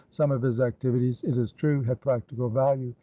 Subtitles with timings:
[0.09, 2.95] Some of his activities, it is true, had practical value.